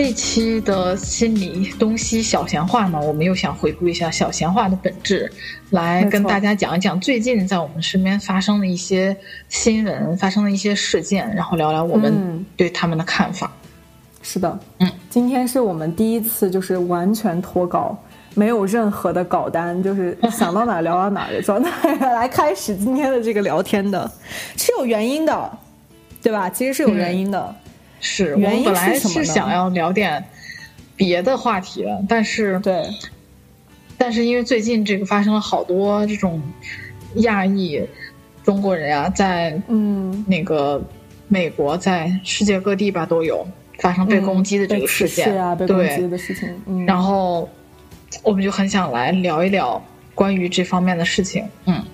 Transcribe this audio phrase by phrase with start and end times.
[0.00, 5.28] 这期的心理东西小闲话呢，我们又想回顾一下小闲话的本质，
[5.70, 9.16] 来跟大家讲一讲最近在我们身边发生的一些
[9.48, 13.50] 新闻，发生的一些事件，然后聊聊我们对他们的看法。
[14.22, 17.98] 是的，嗯，今天是我们第一次就是完全脱稿，
[18.34, 24.08] 没有任何的稿单，就是想到哪聊到哪的状态来开始今天的这个聊天的，
[24.56, 25.58] 是有原因的，
[26.22, 26.48] 对吧？
[26.48, 27.52] 其实是有原因的。
[28.00, 30.24] 是我们本来是想要聊点
[30.96, 32.84] 别的话题的，但是对，
[33.96, 36.42] 但是因为最近这个发生了好多这种
[37.16, 37.80] 亚裔
[38.44, 40.82] 中国人啊，在嗯那个
[41.28, 43.46] 美国，在世界各地吧都有
[43.78, 46.48] 发生被攻击的这个事件啊，被攻击的事情。
[46.66, 47.48] 嗯，然后
[48.22, 49.82] 我们就很想来聊一聊
[50.14, 51.44] 关于这方面的事情。
[51.66, 51.84] 嗯，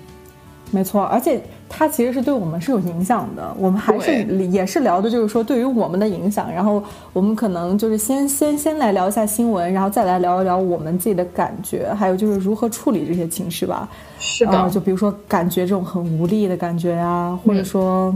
[0.75, 1.41] 没错，而且。
[1.67, 6.49] 它其实是对我们是有影响的，我们还是也是聊的，就是说对于我们的影响。
[6.49, 13.89] 然后我们可能就是先先先来聊一下新闻，然后再来聊一聊我们自己的感觉，还有就是如何处理这些情绪吧。
[14.19, 18.15] 是的，就比如说感觉这种很无力的感觉呀，或者说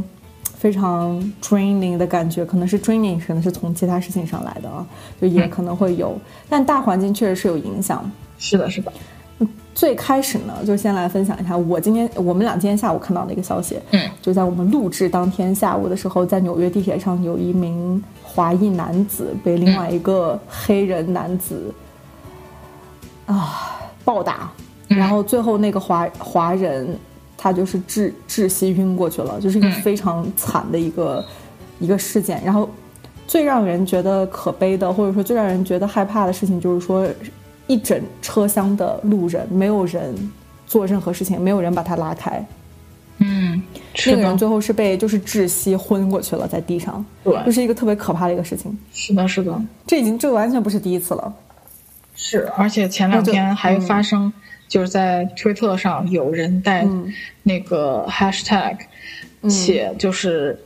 [0.55, 4.85] 非常 draining 的感觉，可能是 draining，可能是从其他事情上来的啊，
[5.19, 6.15] 就也可能会有。
[6.47, 8.09] 但大环境确实是有影响。
[8.37, 8.93] 是的，是的。
[9.73, 13.79] 最开始呢，就先来分享一下我今天我们俩今天下午看到的一个消息。
[13.91, 21.73] 嗯，就在我们录制当天下午的时候，在纽约地铁上，有一名华裔男子被另外一个黑人男子
[23.25, 24.51] 啊暴打，
[24.89, 26.97] 然后最后那个华华人
[27.37, 31.25] 他就是窒窒息晕过去了，就是一个非常惨的一个
[31.79, 32.41] 一个事件。
[32.43, 32.69] 然后
[33.25, 37.07] 最让人觉得可悲的，或者说最让人觉得害怕的事情，就是说。
[37.69, 40.13] 一整车厢的路人，没有人
[40.65, 42.43] 做任何事情，没有人把他拉开。
[43.19, 43.61] 嗯，
[44.07, 47.05] 那个人最后是被就是窒息昏过去了，在地上。
[47.23, 48.75] 对，这是一个特别可怕的一个事情。
[48.91, 51.31] 是的，是的，这已经这完全不是第一次了。
[52.15, 54.33] 是，而且前两天还发生，
[54.67, 56.87] 就是在推特上有人带
[57.43, 58.77] 那个 hashtag，
[59.47, 60.59] 且就是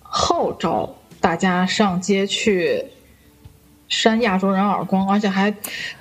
[0.00, 2.84] 号召大家上街去。
[3.88, 5.54] 扇亚洲人耳光，而且还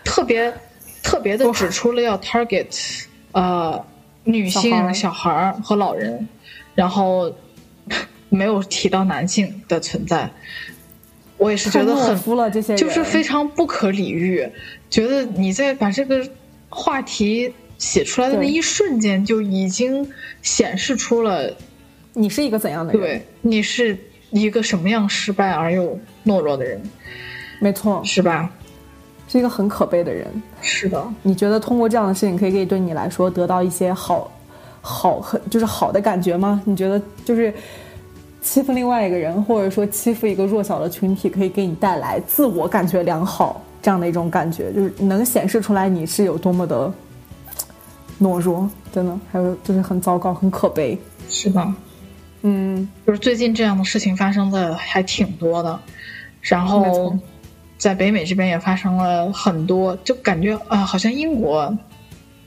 [0.04, 0.54] 特别
[1.04, 3.86] 特别的指出了要 target 呃
[4.24, 6.28] 女性、小孩和老人，
[6.74, 7.34] 然后
[8.30, 10.30] 没有提到男性的存在。
[11.38, 14.50] 我也是觉得很服了这些，就是非常不可理喻。
[14.90, 16.26] 觉得你在把这个
[16.70, 20.10] 话题写出来的那一瞬间，就已经
[20.42, 21.54] 显示出了
[22.14, 23.02] 你是一个怎样的人？
[23.02, 23.98] 对，你是
[24.32, 26.82] 一个什么样失败而又懦弱的人？
[27.66, 28.48] 没错，是吧？
[29.28, 30.28] 是一个很可悲的人。
[30.62, 34.30] 是的，你觉得通过这样的事情，可以可以对你来说得到一些好，
[34.82, 36.62] 好很就是好的感觉吗？
[36.64, 37.52] 你觉得就是
[38.40, 46.94] 欺负另外一个人，或者说欺负一个弱小的群体，可以给你带来自我感觉良好这样的一种感觉，就是能显示出来你是有多么的
[48.22, 50.96] 懦弱，真的，还有就是很糟糕，很可悲，
[51.32, 51.76] 是吧？
[52.44, 55.80] 嗯，就是最近这样的事情发生的还挺多的，
[56.42, 57.18] 然后。
[57.86, 61.70] 在北美这边也发生了很多，就感觉啊，好像英国，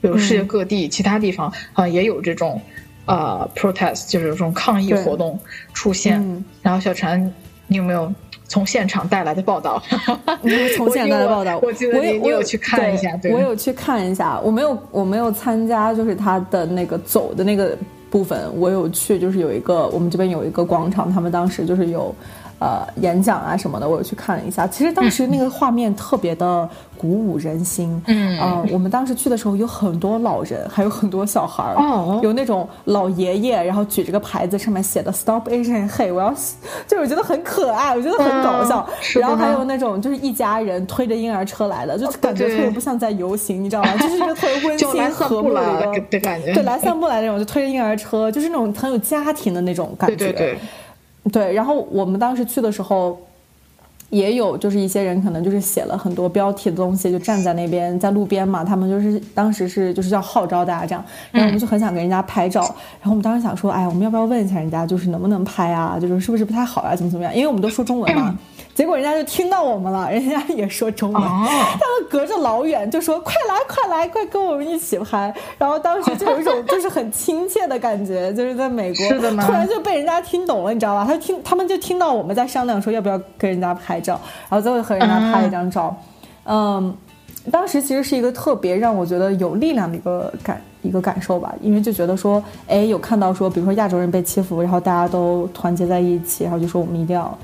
[0.01, 2.61] 比如世界各地其他地方啊，也有这种
[3.05, 5.39] 啊 protest，就是这种抗议活动
[5.73, 6.21] 出现。
[6.61, 7.33] 然后小陈，
[7.67, 8.13] 你有没有
[8.49, 9.81] 从现场带来的报道？
[10.75, 17.77] 从现场带来的报道，我记得你你有去看一下，对，我有去看一下，我没有我没有参加，就是他的那个走的那个
[18.09, 22.13] 部分，我有去，就是有一个我们这边有一个广场，他们当时就是有。
[22.59, 24.67] 呃，演讲啊什么的，我有去看了一下。
[24.67, 28.01] 其实当时那个画面特别的鼓舞人心。
[28.07, 31.75] 嗯，呃，我们当时去的时候有很多老人，还有很多小孩儿。
[31.75, 36.31] 哦，有那种老爷爷，然后举着个牌子，上面写的 “Stop Asian Hate”，我要，
[36.85, 38.85] 就是我觉得很可爱，我觉得很搞笑。
[39.15, 43.95] 然后还有那种就是一家人推着婴儿车来的，就感觉特别不像在游行，你知道吗？
[43.97, 45.61] 就是一个特别温馨和睦的
[45.95, 46.53] 一个感觉。
[46.53, 50.15] 对，来散步来那种，就推着婴儿车，就是那种很有家庭的那种感觉。
[50.17, 50.59] 对对对。
[51.31, 53.19] 对，然后我们当时去的时候，
[54.09, 62.61] 也有就是一些人可能就是写了很多标题的东西，就站在那边在路边嘛，他们就是当时是就是要号召大家这样，然后我们就很想给人家拍照，
[62.99, 65.99] 然后我们当时想说，哎，我们要不要问一下人家，就是能不能拍啊？
[65.99, 66.95] 就是是不是不太好啊？
[66.95, 67.35] 怎么怎么样？
[67.35, 68.37] 因为我们都说中文嘛。
[68.79, 81.03] 结果人家就听到我们了，人家也说中文，他们隔着老远就说：“快来，快来，快跟我们一起拍。”然后当时就有一种 就是很亲切的感觉，就是在美国，是的突然就被人家听懂了，你知道吧？
[81.05, 84.13] 他听他们就听到我们在商量说要不要跟人家拍照，
[84.47, 85.93] 然后最后和人家拍一张照。
[86.45, 86.95] 嗯，
[87.51, 97.37] 当时其实是一个特别让我觉得有力量的一个感一个感受吧，因为就觉得说，哎，有看到说，比如说亚洲人被欺负，然后大家都团结在一起，然后就说我们一定要。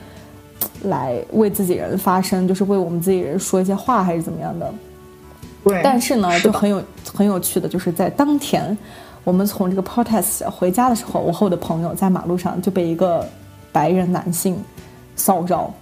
[0.83, 4.73] 来为自己人发声，就是为我们自己人说一些话，还是怎么样的？
[5.63, 5.81] 对。
[5.83, 6.81] 但是呢，就很有
[7.13, 8.77] 很有趣的，就是在当天，
[9.23, 13.27] 我们从这个 protest 回家的时候，我和我的朋友在马路上就被一个
[13.71, 14.55] 白人男性
[15.15, 15.73] 骚扰，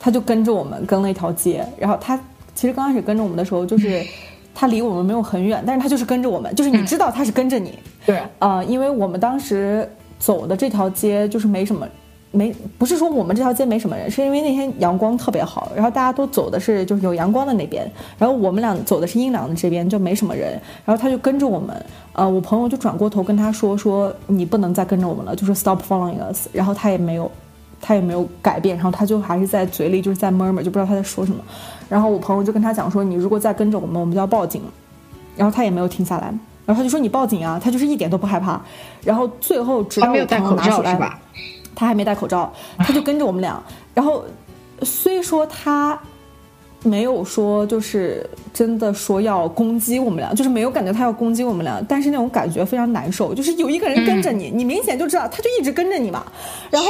[0.00, 2.18] 他就跟着我们跟了一条街，然后他
[2.54, 4.04] 其实刚开始跟着我们的时候，就是
[4.54, 7.78] 他离我们没有很远，但是他就是跟着我们，就是你知道他是跟着你。
[8.04, 8.20] 对。
[8.40, 11.86] 啊，因为我们当时走的这条街就是没什么。
[12.30, 20.52] 没不是说我们这条街没什么人，是因为那天阳光特别好，然后大家都走的是就是有阳光的那边，然后我们俩走的是阴凉的这边，就没什么人。
[20.84, 26.48] 然后他就跟着我们，呃，我朋友就转过头跟他说说你不能再跟着我们了，就是 stop following us。
[26.52, 27.30] 然后他也没有，
[27.80, 31.42] 他也没有改变，然后他就还是在嘴里就是在 murmur，就不知道他在说什么。
[31.88, 34.60] 然后我朋友就跟他讲说你如果再跟着我们，我们就要报警。
[35.34, 36.26] 然后他也没有停下来，
[36.66, 38.60] 然后他就说你报警啊，他就是一点都不害怕。
[39.02, 41.18] 然后最后直到我朋友拿出来。
[41.78, 43.62] 他还没戴口罩， 他就跟着我们俩。
[43.94, 44.24] 然后，
[44.82, 45.96] 虽说他
[46.82, 53.32] 没有说就是真的说要攻击我们俩，就是没有感觉他要攻击我们俩，但是那种感觉非常难受。
[53.32, 56.26] 就是有一个人跟着你，你明显就知道他就一直跟着你嘛。
[56.70, 56.88] 然后。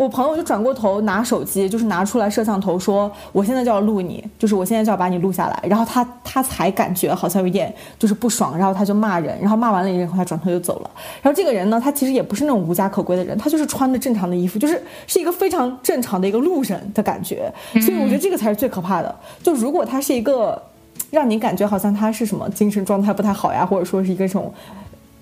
[0.00, 10.90] 我朋友就转过头拿手机，就是拿出来摄像头说：“我现在就要录你，就是我现在就要把你录下来。”然后他他才感觉好像有点就是不爽，然后他就骂人，然后骂完了以后他转头就走了。
[11.20, 17.52] 然后这个人呢，他其实也不是那种无家可归的人，他就是穿着正常的衣服，就是是一个非常正常的一个路人的感觉。
[17.74, 19.14] 所以我觉得这个才是最可怕的。
[19.42, 20.62] 就如果他是一个
[21.10, 24.50] 让你感觉好像他是什么精神状态不太好呀，或者说是一个这种。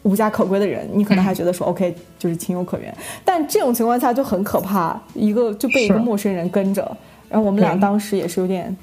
[0.09, 2.97] 无家可归的人，你可能还觉得说 OK，就是情有可原。
[3.27, 6.97] 但这种情况下就很可怕，一个就被一个陌生人跟着，
[7.29, 8.75] 然后我们俩当时也是有点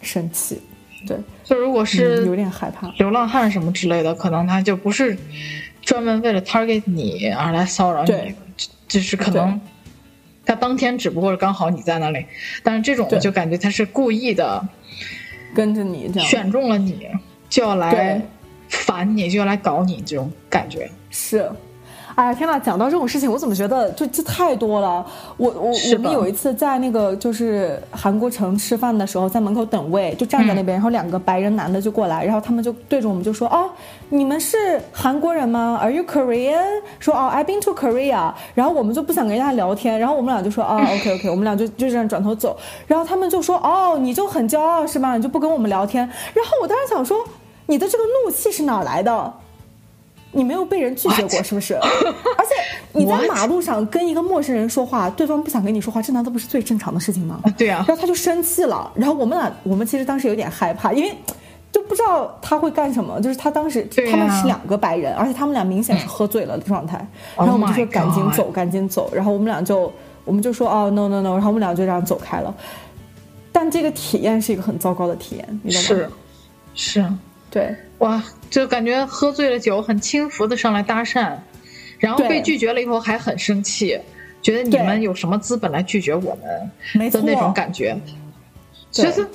[0.00, 0.60] 生气。
[1.06, 5.16] 对，就如果是有点害怕，流浪汉什么之类的，可能他就不是
[5.82, 8.34] 专门为了 target 你而来骚扰你，
[8.88, 9.60] 就是可能
[10.44, 12.26] 他当天只不过是刚好你在那里，
[12.64, 14.60] 但是这种就感觉他是故意的
[15.54, 16.28] 跟着你，这样。
[16.28, 17.06] 选中了你
[17.48, 18.20] 就要来。
[18.72, 21.50] 烦你就要来搞你这种感觉是，
[22.14, 25.04] 哎呀天呐，讲到这种事情，我怎么觉得就这太多了。
[25.38, 33.70] 我我我们有一次在那个就是韩国城吃饭的时候，在门口等位，就站在那边，然后两个白人男的就过来，然后他们就对着我们就说：“哦，
[34.10, 42.54] 你们是韩国人吗？Are you Korean？” 说：“哦，I've been to Korea。”然后我们就不想跟人家聊天，然后我们俩就说：“啊，OK OK。”我们俩就就这样转头走，
[42.86, 45.16] 然后他们就说：“哦，你就很骄傲是吧？
[45.16, 47.16] 你就不跟我们聊天？”然后我当时想说。
[47.72, 49.32] 你的这个怒气是哪来的？
[50.30, 51.72] 你没有被人拒绝过是不是？
[51.74, 52.54] 而且
[52.92, 57.40] 你在马路上跟一个陌生人说话，对方不想跟你说话，这难道不是最正常的事情吗？
[57.56, 57.82] 对啊。
[57.88, 61.16] 然后他就生气了，然后我们俩，我们其实当时有点害怕，因为
[61.72, 63.18] 就不知道他会干什么。
[63.22, 66.98] 就是他当时他们是两个白人，而且他们俩明显是喝醉了的状态。
[67.38, 69.10] 然后我们就说赶紧走，赶紧走。
[69.14, 69.90] 然后我们俩就
[70.26, 72.54] 我们就说哦 no no no，然后我们俩就这样走开了。
[73.50, 76.10] 但这个体验是一个很糟糕的体验，你知道吗？
[76.74, 77.12] 是是。
[77.52, 81.36] 对，哇，就感觉喝醉了酒，很轻浮的上来搭讪，
[81.98, 84.00] 然后被拒绝了以后还很生气，
[84.40, 87.94] 觉得你们有什么资本来拒绝我们的那种感觉，
[88.90, 89.28] 觉得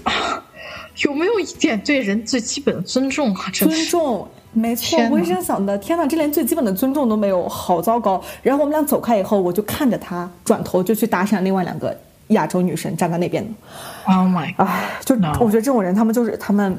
[1.03, 3.51] 有没有一点对人最基本的尊重啊？
[3.53, 5.77] 尊重，没错，我也是这样想的。
[5.77, 8.19] 天哪，这连最基本的尊重都没有，好糟糕。
[8.41, 11.95] 然后我们俩走开以后，我就看着他，转头就去搭讪另外两个。
[12.29, 13.43] 亚洲女神站在那边。
[13.43, 13.49] 的
[14.05, 16.77] ，Oh my，哎，就我觉得这种人，他们就是他们，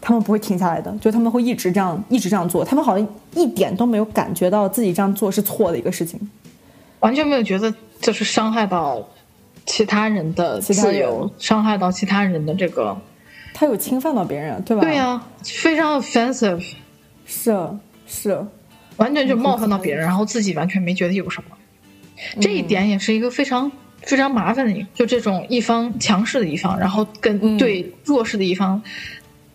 [0.00, 6.20] 他们不会停下来的，就他们会一直这样，一直这样做，他们好像一点都没有感觉到自己这样做是错的一个事情，
[7.00, 9.06] 完全没有觉得就是伤害到
[9.66, 12.96] 其他人的自由，伤害到其他人的这个，
[13.54, 14.82] 他有侵犯到别人，对吧？
[14.82, 16.62] 对呀，非常 offensive，
[17.24, 17.56] 是
[18.06, 18.44] 是，
[18.96, 21.56] 完全就冒犯到别人，然后自己完全没觉得有什么，
[22.40, 23.70] 这一点也是一个非常。
[24.02, 28.82] 非常麻烦的，就这种一方强势的一方，然后跟对弱势的一方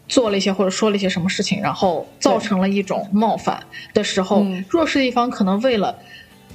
[0.07, 3.59] 做了一些或者说了一些什么事情，然后造成了一种冒犯
[3.93, 5.97] 的时候，弱势的一方可能为了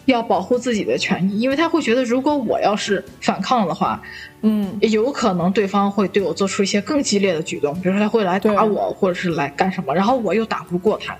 [0.07, 4.01] 要保护自己的权益，因为他会觉得如果我要是反抗的话，
[4.43, 11.17] 嗯，有可能对方会对我做出一些更激烈的举动，比如说他会来打我，或者是来干什么，然后我又打不过他，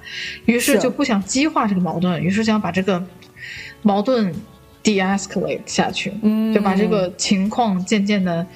[0.47, 3.05] 于是就不想激化这个矛盾，于是想把这个
[3.83, 4.33] 矛盾。
[4.83, 6.13] De-escalate 下去，
[6.55, 8.47] 就把这个情况渐渐的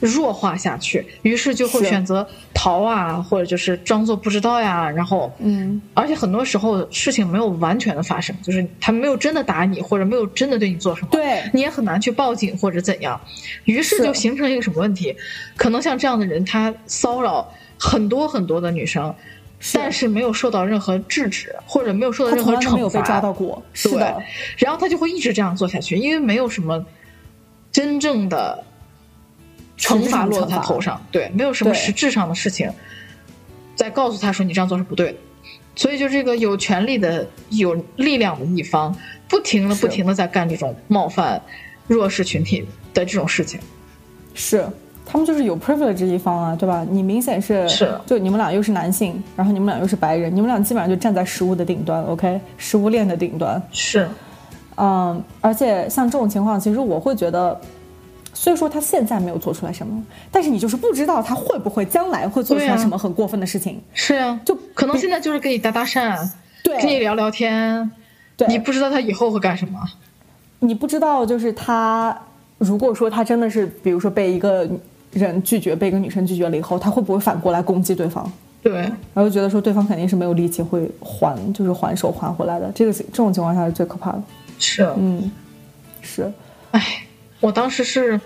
[0.00, 4.90] 弱化下去，于是就会选择逃啊，或者就是装作不知道呀。
[4.90, 13.18] 然后，嗯，而且很多时候事情没有完全的发生，就是他没有真的打你，或者没有真的对你做什么，对你也很难去报警或者怎样。
[13.64, 15.16] 于是就形成一个什么问题？
[15.56, 19.14] 可能像这样的人，他骚扰很多很多的女生，
[19.72, 23.62] 但是没有受到任何制止，或者没有受到任何惩罚，没有被抓到过。
[23.72, 24.22] 是的，
[24.56, 26.84] 然后他就会一直这样做下去，因为没有什么
[27.72, 28.64] 真正的。
[29.78, 32.72] 惩罚落在他头上，对，没有什么实质上的事情，
[33.74, 35.18] 在告诉他说你这样做是不对的，
[35.74, 38.96] 所以就这个有权利的、有力量的一方，
[39.28, 41.42] 不停的、不停的在干这种冒犯
[41.86, 43.60] 弱势群体的这种事情。
[44.32, 44.66] 是，
[45.06, 46.84] 他们就是有 privilege 一方啊，对吧？
[46.90, 53.62] 你明显是，是，就你们俩又是男性，然后你们俩又是白人，你们俩基本上就站在食物的顶端，OK，食物链的顶端。
[53.70, 54.06] 是，
[54.76, 57.58] 嗯，而且像这种情况，其实我会觉得。
[58.38, 63.80] 虽说他现在没有做出来什么，但是你就是不知道他会不会将来会做出来什么很过分的事情。
[63.94, 66.14] 是呀，就可能现在就是跟你搭搭讪，
[66.62, 67.90] 对，跟你聊聊天，
[68.36, 69.80] 对，你不知道他以后会干什么。
[70.58, 72.14] 你不知道，就是他
[72.58, 74.68] 如果说他真的是，比如说被一个
[75.24, 78.30] 人拒绝，被一个女生拒绝了以后，他会不会反过来攻击对方？
[78.62, 82.70] 对，然后觉得说对方肯定是没有力气会还，就是还手还回来的。
[82.74, 84.22] 这个这种情况下是最可怕的。
[84.58, 85.30] 是，嗯，
[86.00, 86.32] 是，
[86.70, 87.02] 哎。
[87.40, 88.18] 我当时是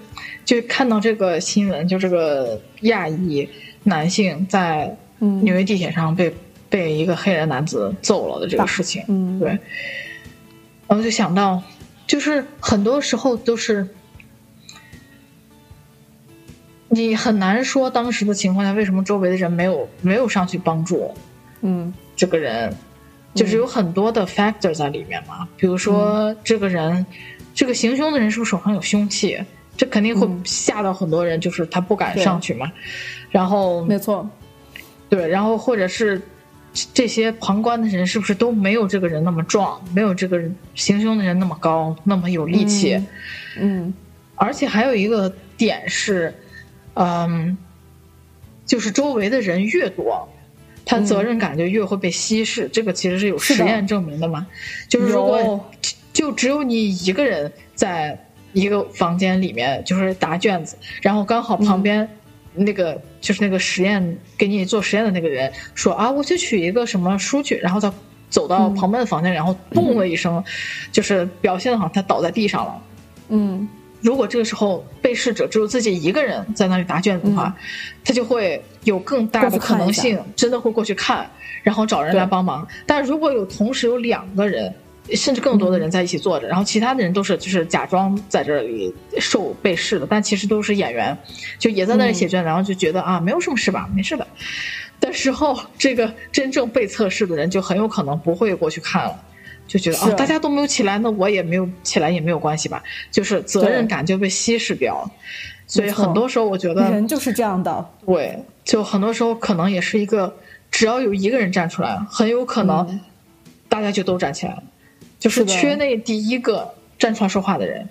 [0.44, 3.46] 就看到这个新闻，就这个亚裔
[3.82, 6.32] 男性在纽约地铁上被
[6.68, 9.48] 被一个黑人男子揍了的这个事情，嗯，对，
[10.86, 11.60] 然后就想到，
[12.06, 13.86] 就是很多时候都是
[16.90, 21.14] 你很难说当时的情况下为什么周围的人没有没有上去帮助，
[21.62, 22.70] 嗯，这个人
[23.34, 27.04] 就是有很多的 factor 在里面嘛，比如说这个人。
[27.52, 29.38] 这个行凶的人是不是手上有凶器？
[29.76, 32.70] 这肯定会吓到很多人，就是他不敢上去嘛。
[33.28, 34.26] 然后，没错，
[35.08, 36.22] 对，然后或者是
[36.94, 40.40] 这些旁观的人是不是都没有这个人那么壮，没有这个
[40.76, 42.98] 行凶的人那么高，那么有力气？
[43.58, 43.92] 嗯，
[44.36, 46.32] 而且还有一个点是，
[46.94, 47.56] 嗯，
[48.66, 50.28] 就是周围的人越多，
[50.84, 52.68] 他责任感就越会被稀释。
[52.72, 54.46] 这个其实是有实验证明的嘛？
[54.88, 55.70] 就是如果。
[56.12, 58.18] 就只有你一个人在
[58.52, 62.06] 一个房间里面，就是答卷子，然后刚好旁边
[62.52, 67.94] 那个就是那个实验给你做实验的那个人说啊，我去取一个什么书去，然后他
[68.28, 70.42] 走到旁边的房间，然后咚的一声，
[70.90, 72.82] 就是表现的好像他倒在地上了。
[73.28, 73.66] 嗯，
[74.00, 77.54] 如果这个时候被试者只有自己一个人在那里答卷子的话，
[78.04, 81.30] 他就会有更大的可能性真的会过去看，
[81.62, 82.66] 然后找人来帮忙。
[82.86, 84.74] 但如果有同时有两个人。
[85.12, 91.16] 甚至更多的人在一起坐着，然后其他的人都是就是假装在这里受被试的，但其实都是演员，
[91.58, 94.24] 就也在那里写卷，然后就觉得啊没有什么事吧，没事的。
[95.00, 99.20] 的时候，这个真正被测试的人就很有可能不会过去看了，
[99.70, 100.10] 就觉得啊。
[100.14, 105.10] 大家都没有起来，那我也没有起来也没有关系吧，就是责任感就被稀释掉了。
[105.68, 110.34] 所以很多时候我觉得人就是这样的，对，就很多时候可能也是一个，
[110.68, 113.00] 只要有一个人站出来，很有可能
[113.68, 114.62] 大家就都站起来了。
[115.20, 117.88] 就是缺那第一个站出来说话的人。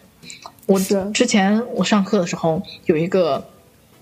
[0.65, 0.79] 我
[1.13, 3.48] 之前我上课的时候有一个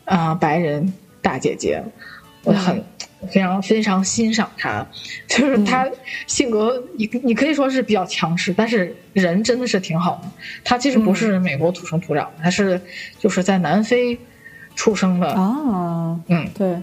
[0.06, 0.92] 啊白人
[1.22, 1.84] 大姐姐，
[2.44, 2.84] 我很
[3.32, 4.86] 非常非常欣赏他，
[5.28, 5.88] 就是他
[6.28, 10.30] 性格你你可以说是比较强势，但是人真的是挺好的。
[10.64, 12.80] 他其实不是美国土生土长，他是
[13.20, 14.18] 就是在南非
[14.76, 16.78] 出生的啊，嗯，对，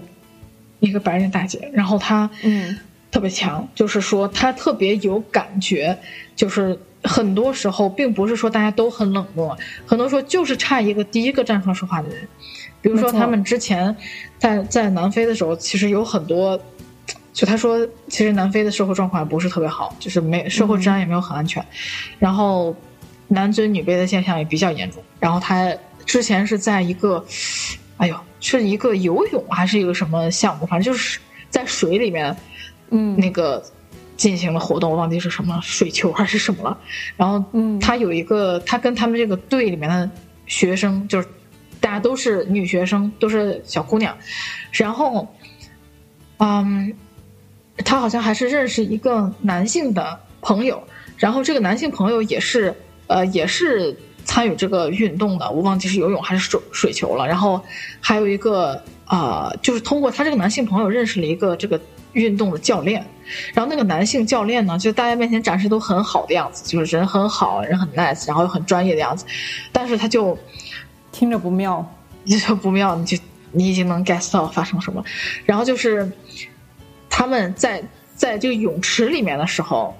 [0.79, 2.77] 一个白人大姐，然后她嗯。
[3.11, 5.97] 特别强，就是说他特别有感觉，
[6.35, 12.27] 就是很多时候并不是说大家都很冷漠，很多时候就是差一个第一个站出来说话的人。
[12.85, 13.95] 比如说他们之前
[14.37, 16.55] 在在南非的时候，其实有很多，
[17.33, 21.65] 就他说其实南非的社会状况不是特别好，就是没社会治安也没有很安全，
[22.19, 22.75] 然后
[23.27, 25.01] 男尊女卑的现象也比较严重。
[25.19, 25.73] 然后他
[26.05, 27.25] 之前是在一个，
[27.97, 32.37] 哎呦，是一个游泳还是一个什么项目，反正就是在水里面。
[32.91, 33.63] 嗯，那个
[34.15, 36.77] 进行了活动，我忘记是什么水球还是什么了。
[37.17, 40.07] 然后，嗯，他有一个，他跟他们这个队里面的
[40.45, 41.27] 学生，就是
[41.79, 44.17] 大家都是女学生，都是小姑娘。
[44.71, 45.27] 然后，
[46.37, 46.93] 嗯，
[47.77, 50.83] 他好像还是认识一个男性的朋友。
[51.17, 52.75] 然后这个男性朋友也是，
[53.07, 55.49] 呃，也是参与这个运动的。
[55.49, 57.27] 我忘记是游泳还是水水球了。
[57.27, 57.63] 然后
[57.99, 61.79] 还有一个，啊，就是通过他这个男性朋友认识了一个这个。
[62.15, 63.05] 运动的教练，
[63.53, 69.25] 然后那个男性教练呢，就大家面前展示都很好的样子，就是人很好，人很 nice，然后又很专业的样子，
[69.73, 70.37] 但是他就
[71.17, 71.89] 听着不妙，
[72.25, 73.17] 你就不妙，你就
[73.53, 75.01] 你已经能 guess 到发生什么。
[75.45, 76.11] 然后就是
[77.09, 77.81] 他们在
[78.13, 79.95] 在这个泳池里面的时候，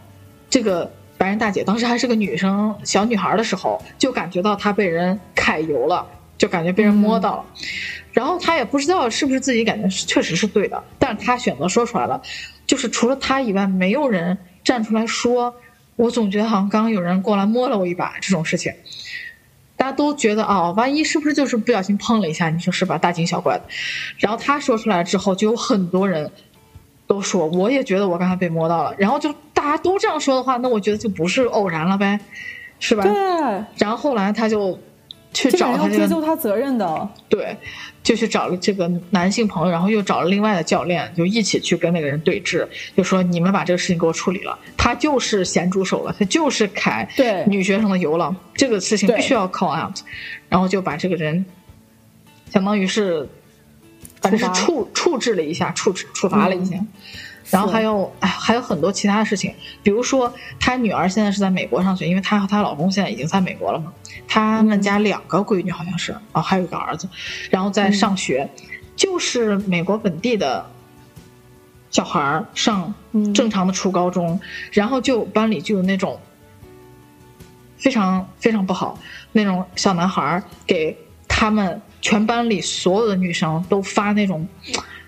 [0.49, 6.05] 这个白人大姐当时还是个女生小女孩的时候，就感觉到她被人揩油了，
[6.37, 7.45] 就感觉被人摸到了。
[8.11, 12.21] 然后她也不知道是不是自己感觉确实是对的，但是她选择说出来了，
[12.67, 15.55] 就是除了她以外，没有人站出来说。
[15.97, 18.73] 我总觉得好像刚刚有人过来摸了我一把这种事情。
[19.85, 22.49] 大家都觉得啊，万一是不是就是不小心碰了一下？
[22.49, 22.97] 你说是吧？
[22.97, 23.63] 大惊小怪的。
[24.17, 26.31] 然后他说出来之后，就有很多人
[27.05, 28.95] 都说，我也觉得我刚才被摸到了。
[28.97, 32.19] 然后就大家都这样说的话，那我觉得就不是偶然了呗，
[32.79, 33.03] 是吧？
[33.03, 33.13] 对。
[33.77, 34.79] 然后后来他就
[35.35, 37.09] 去找他，追究他责任的。
[37.29, 37.55] 对。
[38.05, 47.07] 就去找了这个男性朋友，然后又找了另外的教练，就一起去跟那个人对峙，就说你们把这个事情给我处理了，他就是咸猪手了，他就是揩
[47.47, 49.97] 女学生的油了，这个事情必须要 call out，
[50.49, 51.43] 然后就把这个人，
[52.51, 53.27] 相当于是，
[54.21, 56.77] 反正是处处置了一下，处置处罚了一下。
[57.51, 63.93] 然后还有，哎，还有很多其他的事情，比如说，她女儿现在是在美国上学，因为她和她老公现在已经在美国了嘛。
[64.27, 67.07] 他们家两个闺女好像是，哦，还有一个儿子，
[67.51, 68.49] 然后在上学，
[68.95, 70.65] 就是美国本地的
[71.91, 72.93] 小孩儿上
[73.33, 74.39] 正常的初高中，
[74.71, 76.19] 然后就班里就有那种
[77.77, 78.97] 非常非常不好
[79.31, 80.97] 那种小男孩儿，给
[81.27, 84.47] 他们全班里所有的女生都发那种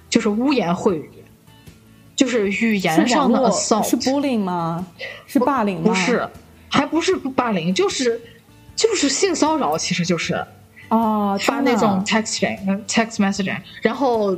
[0.07, 1.09] 就是污言秽语。
[2.17, 4.85] 就是语言上的 assault 是 bullying 吗？
[5.27, 5.83] 是霸凌吗？
[5.85, 6.27] 不是，
[6.67, 8.19] 还不是霸凌，就是
[8.75, 10.43] 就是性骚扰，其实就是
[10.89, 12.57] 哦，发那种 texting
[12.87, 14.35] text messaging，然后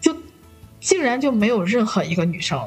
[0.00, 0.16] 就
[0.80, 2.58] 竟然就没有任何一个女生。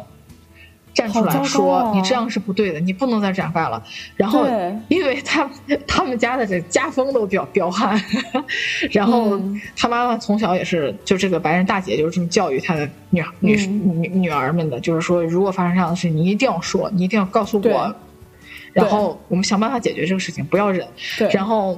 [0.96, 3.84] 站出来说你这样是不对的，你不能再这样干了。
[4.16, 4.48] 然后，
[4.88, 5.48] 因为他
[5.86, 8.02] 他们家的这家风都比较彪悍，
[8.92, 9.38] 然后
[9.75, 17.94] 他妈妈从小也是就这个白人大姐就是这么教育她的女女女女儿们的，就是说如果发生这样的事，你一定要说，你一定要告诉我，
[18.72, 20.88] 然后我们想办法解决这个事情，不要忍。
[21.29, 21.77] 然后，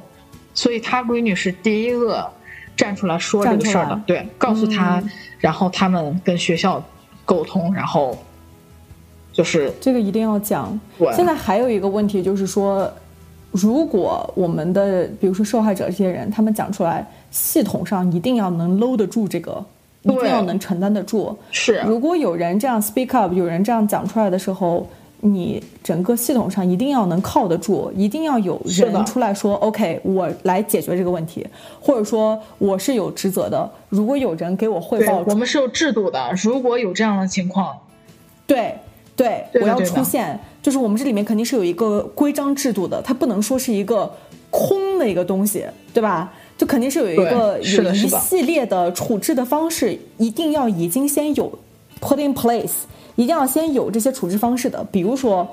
[0.53, 2.31] 所以她闺女是第一个
[2.75, 5.03] 站出来说这个事儿的，对，告诉她，
[5.39, 6.83] 然后他们跟学校
[7.25, 8.15] 沟通，然后。
[9.37, 10.77] 就是这个一定要讲。
[11.15, 12.91] 现在还有一个问题就是说，
[13.51, 19.63] 如果我们的比如说受害者这些人，他们讲出来，系统上一定要能搂得住这个，
[20.01, 21.37] 一定要能承担得住。
[21.51, 24.87] 是，如果有人这样 speak up，有人这样讲出来的时候，
[25.21, 31.45] 你整个系统上一定要能靠得住，一定要有人出来说 OK，我来解决这个问题，
[31.79, 33.69] 或者说我是有职责的。
[33.89, 36.33] 如果有人给我汇报，我们是有制度的。
[36.43, 37.77] 如果有这样的情况，
[38.47, 38.73] 对。
[39.17, 44.09] 对，我要出现，就是我们这里面肯定是有一个规章制度的，它不能说是一个
[44.51, 46.31] 空的一个东西，对吧？
[46.55, 51.51] 就肯定是有一个有一系列的处置的方式，一定要已经先有
[51.99, 52.73] put in place，
[53.15, 54.83] 一定要先有这些处置方式的。
[54.91, 55.47] 比如说，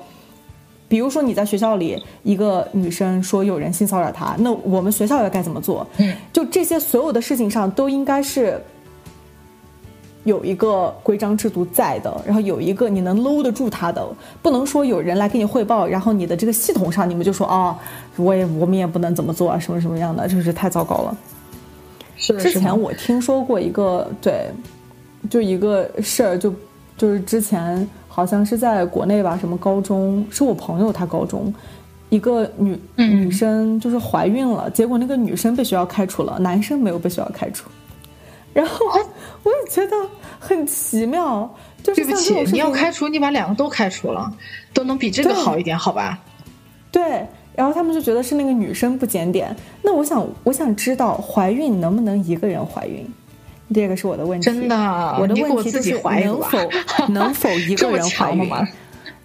[0.87, 5.85] 比如说你在学校里，一个女生说有人性骚扰她，那我们学校要该怎么做？
[5.97, 8.61] 嗯，就这些所有的事情上都应该是。
[10.25, 14.05] 有一个规章制度在的，然后有一个你能搂得住他的，
[14.41, 17.79] 不能说有人来给你汇报，然后你的这个系统上你们就说啊，
[18.17, 21.17] 我也我们也不能怎么做啊，什么什么样的，就是太糟糕了。
[22.17, 24.49] 是之前我听说过一个对，
[25.29, 26.53] 就一个事儿，就
[26.97, 31.53] 就是之前好像是在国内吧，什么高中，是我朋友他高中
[32.09, 37.69] 一个女女生就是怀孕了，结果那个女生被学校开除了，男生没有被学校开除。
[38.55, 38.85] 然后
[39.43, 39.95] 我也觉得
[40.39, 44.31] 很奇妙，就是对不起，你要开除，你把两个都开除了，
[44.73, 46.17] 都能比这个好一点，好吧？
[46.89, 49.53] 对，然后他们就觉得是那个女生不检点。
[49.81, 53.05] 那我想，我想知道，怀孕能不能一个人怀孕？
[53.73, 54.45] 这个是我的问题。
[54.45, 54.77] 真的，
[55.19, 56.57] 我的问题就是能否
[57.11, 58.49] 能否一个人怀孕？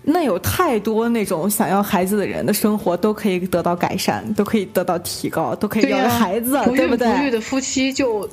[0.02, 7.16] 那有太多那种想要孩子的人的生活都可以得到改善，都可以得到提高，都可以要个孩子，对不对？
[7.16, 8.28] 不育的夫妻就。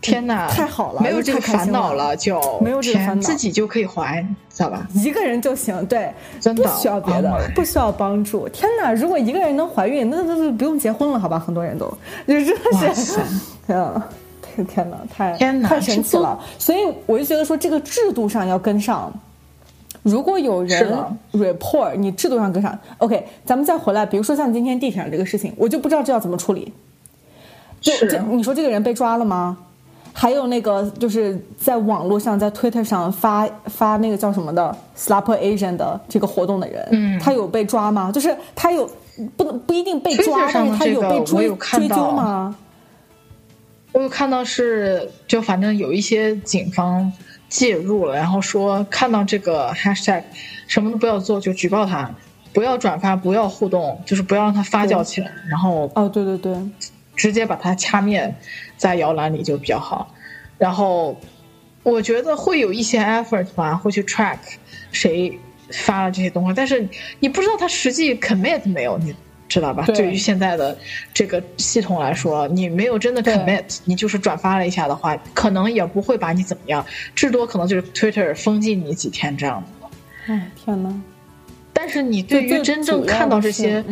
[0.00, 4.86] 天哪，太好了，没有这个烦恼了，就没有这个烦恼，自己就可以怀，知道吧？
[4.94, 8.48] 一个人就行，对，真的不需要别的，不需要帮助。
[8.50, 11.38] 天哪，如果一个人能怀孕，那那那不用结婚了，好吧？
[11.38, 11.86] 很多人都，
[12.26, 13.18] 就真的是，
[13.68, 14.00] 嗯，
[14.68, 16.38] 天哪，太天哪，太神奇了。
[16.58, 19.12] 所以我就觉得说，这个制度上要跟上。
[20.02, 26.72] 如果有人 report，你制度上跟上，OK，咱们再回来，比如说像今天地铁上这个事情，我就不知道这要怎么处理。
[27.80, 29.58] 就这，你说这个人被抓了吗？
[30.18, 38.10] 还有那个就是在网络上，在 Twitter 上发发那个叫什么的 Slap Asian 的这个活动的人，嗯，他有被抓吗？
[38.10, 38.90] 就是他有
[39.36, 42.56] 不能不一定被抓，但是他有被追追究吗？
[43.92, 44.42] 我有看到。
[44.42, 47.12] 是，就反正有一些警方
[47.50, 50.22] 介入了，然后说看到这个 hashtag，
[50.66, 52.10] 什么都不要做，就举报他，
[52.54, 56.56] 不要转发，不要互动，就是不要让他发酵起来，然后哦，对对对，
[57.14, 58.34] 直接把他掐灭
[58.76, 60.14] 在摇篮里就比较好。
[60.58, 61.18] 然后
[61.82, 64.38] 我觉得会有一些 effort 吧，会去 track
[64.92, 65.38] 谁
[65.70, 66.88] 发了这些东西，但是
[67.20, 69.14] 你不知道他实际 commit 没有你。
[69.48, 69.84] 知道吧？
[69.86, 70.76] 对于现在的
[71.14, 76.84] 这个系统来说，你没有真的 commit，你就是转发了一下的话，可能也不会把你怎么样，
[77.14, 79.86] 至多可能就是 Twitter 封禁你几天这样子。
[80.26, 81.00] 哎，天呐！
[81.72, 83.84] 但是你对于真正看到这些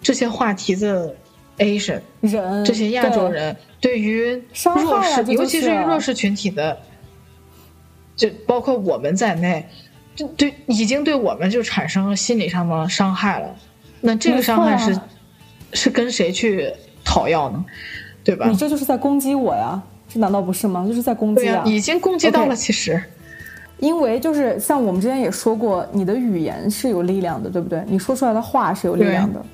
[0.00, 1.14] 这些话题的
[1.58, 6.78] Asian 人，这些亚洲人，对于弱势，尤其是弱势群体的，
[8.16, 9.66] 就包括我们在内，
[10.14, 13.54] 就对已经对我们就产生了心理上的伤害了。
[14.00, 15.00] 那这个伤害是，
[15.72, 16.72] 是跟谁去
[17.04, 17.64] 讨要呢？
[18.24, 18.46] 对吧？
[18.48, 19.82] 你这就是在攻击我呀！
[20.08, 20.84] 这难道不是吗？
[20.86, 21.62] 就是在攻击啊！
[21.66, 23.02] 已经攻击到了，其实，
[23.78, 27.82] 因为就是像我们之前也说过，你的语言是有力量的，对不对？
[27.86, 29.44] 你说出来的话是有力量的。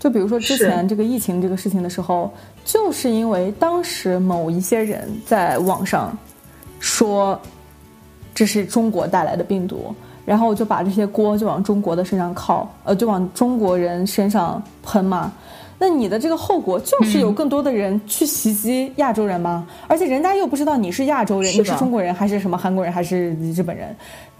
[0.00, 2.28] 就比如说之前这个疫情这个事情的时候，
[2.64, 6.18] 就是因为当时某一些人在网上
[6.80, 7.40] 说
[8.34, 9.94] 这是中国带来的病毒。
[10.26, 15.32] 然后就把这些锅就往中国的身上靠，呃，就往中国人身上喷嘛。
[15.76, 19.66] 那你的这个后果就是有更多的人去袭击亚洲人吗？
[19.88, 23.96] 而且人家又不知道你是亚洲人，你是中国人还是什么韩国人还是日本人？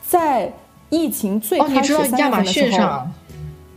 [0.07, 0.53] 在
[0.91, 3.11] 疫情最开始亚马逊上，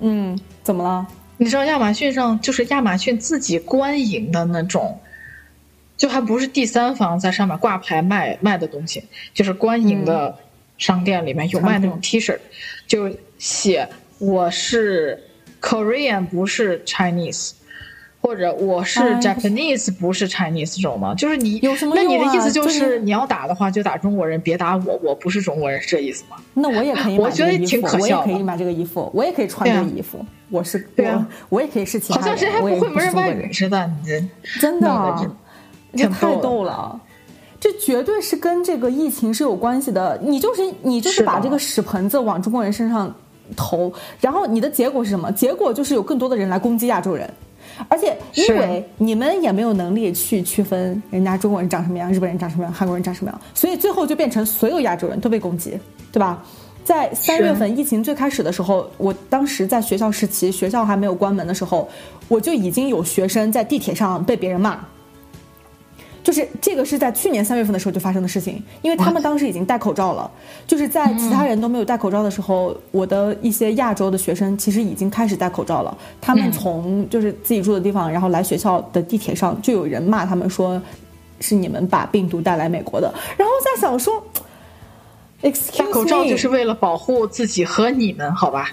[0.01, 1.07] 嗯，怎么了？
[1.37, 4.99] 你知道亚马逊上就是亚马逊自己官营的那种，
[5.97, 10.37] 就还不是第三方在上面挂牌卖卖的东西，就是官营的。
[10.79, 12.37] 商店里面有卖那种 T 恤，
[12.87, 15.23] 就写我是
[15.61, 17.51] Korean 不是 Chinese，
[18.23, 21.13] 或者我是 Japanese 不是 Chinese 这种吗？
[21.13, 21.93] 就是你有什么？
[21.93, 26.37] 那你的意思就是你要打的话就打中国人，别打我，我不是中国人，是这意思吗？
[26.53, 27.99] 那我也可以，我觉得挺可笑。
[27.99, 30.25] 我也可以买这个衣服，我也可以穿这个衣服。
[30.49, 32.29] 我是对啊，我也可以是其他人。
[32.29, 34.29] 好像谁还不会门儿外语似的，你
[34.61, 35.29] 真的，
[35.93, 36.97] 这太逗了。
[37.59, 40.17] 这绝对是跟这个疫情是有关系的。
[40.23, 43.13] 你就是你就是把这个屎盆子往中国人身上
[43.55, 45.29] 投，然后你的结果是什么？
[45.31, 47.29] 结果就是有更多的人来攻击亚洲人，
[47.87, 55.77] 而且因为你们也没有能力去区分人家中国人长什么样，日本人长什么样，韩国人长什么样，所以最后就变成所有亚洲人都被攻击，
[56.11, 56.43] 对吧？
[56.83, 61.87] 在三月份疫情最开始的时候，我当时在学校时期，学校还没有关门的时候，
[62.27, 64.77] 我就已经有学生在地铁上被别人骂。
[66.23, 70.31] 就是这个是在去年三月份的时候就发生的事情，因为他们当时已经戴口罩了。
[70.65, 75.95] 就是在其他人都没有戴口罩的时候，我的一些亚洲的学生其实已经开始戴口罩了。
[76.21, 80.81] 他们从就是自己住的地方，然后来学校的地铁上，就有人骂他们说，
[81.41, 83.13] 是你们把病毒带来美国的。
[83.37, 84.23] 然后在想说
[85.41, 85.51] 戴
[85.91, 88.69] 口罩就是为了保护自己和你们，好吧？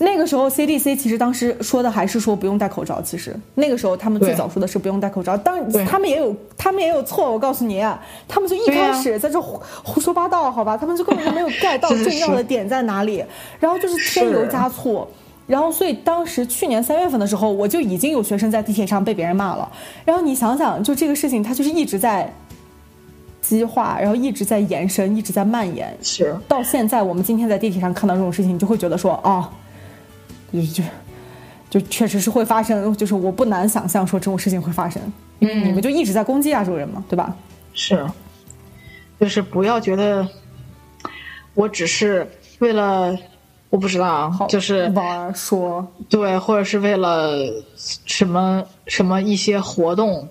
[0.00, 3.02] 那个时候，CDC 其实当时说的还是说不用戴口罩。
[3.02, 5.36] 其实那个时候他们最早说的是不用戴口罩。
[5.36, 7.84] 当他们也有他们也有错，我告诉你，
[8.28, 10.76] 他们就一开始在这胡胡说八道，好吧？
[10.76, 13.24] 他们就根本就没有 get 到 重要的点在哪里，
[13.58, 15.04] 然后就是添油加醋。
[15.48, 19.68] 然后所以当时去年三月份的时候，我就已经有学生在地铁上被别人骂了。
[20.04, 22.32] 然后你想想，就这个事情，它就是一直在
[23.40, 25.92] 激化，然后一直在延伸，一直在蔓延。
[26.02, 29.50] 是到现在，我们今天在地铁上看到这种事情，你就会觉得说啊。
[30.52, 30.84] 就就
[31.70, 35.00] 就确实是会发生，就是我不难想象说这种事情会发生，
[35.38, 37.36] 因为你们就一直在攻击亚洲人嘛，对吧？
[37.74, 38.06] 是，
[39.20, 40.26] 就是不要觉得
[41.54, 42.30] 我只是
[42.60, 43.16] 为了
[43.70, 47.36] 我不知道，就是玩说对，或者是为了
[47.76, 50.28] 什么什么一些活动，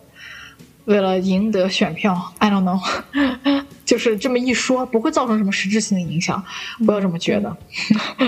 [0.86, 2.82] 为了赢得选票，I don't know。
[3.88, 6.44] 就是这么一说，不会造成什么实质性的影响，
[6.86, 7.58] 不要这么觉得。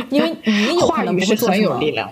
[0.09, 2.09] 因为 你话语是很有力量。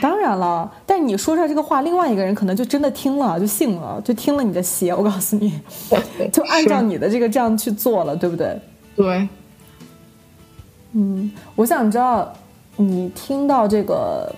[0.00, 4.92] 当然了，但你说出来这个话，另外一个人可能就真的听了，就信了，就听了你的邪。
[4.92, 5.60] 我告诉你，
[6.32, 8.58] 就按照你的这个这样去做了，对不对？
[8.96, 9.28] 对。
[10.94, 12.32] 嗯，我想知道
[12.76, 14.34] 你听到这个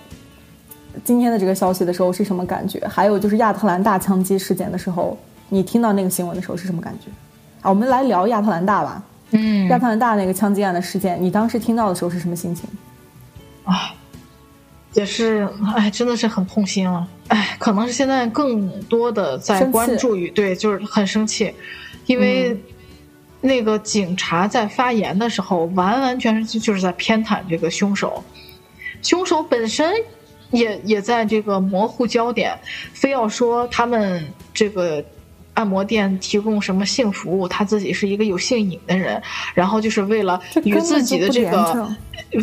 [1.03, 2.85] 今天的这个消息的时候是什么感觉？
[2.87, 5.17] 还有就是亚特兰大枪击事件的时候，
[5.49, 7.09] 你听到那个新闻的时候是什么感觉？
[7.69, 9.03] 我们来聊亚特兰大吧。
[9.31, 12.69] 嗯，亚特兰大那个枪击案的事件，你当时听到的时候是什么心情？
[13.63, 13.93] 啊，
[14.93, 17.07] 也是，哎，真的是很痛心了。
[17.29, 21.53] 哎，可能是现在更多的在关注于，对，就是很生气，
[22.05, 22.55] 因为
[23.41, 28.23] 那个警察在发言的时候，完完全全就是在偏袒这个凶手。
[29.01, 29.93] 凶手本身
[30.51, 32.57] 也也在这个模糊焦点，
[32.93, 34.23] 非要说他们
[34.53, 35.03] 这个
[35.55, 39.21] 按摩店提供什么性服务，他自己是一个有性瘾的人，
[39.53, 41.95] 然后就是为了与自己的这个，